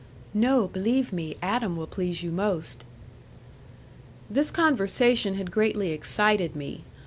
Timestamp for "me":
1.13-1.37, 6.55-6.83